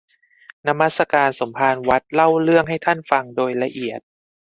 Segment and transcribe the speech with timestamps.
[0.67, 3.99] นมัสการสมภารวัดเล่าเรื่องให้ท่านฟังโดยละเอียด